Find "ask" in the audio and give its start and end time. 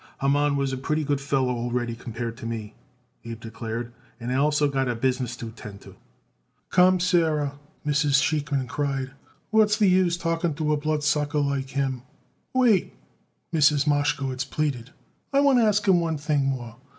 15.65-15.87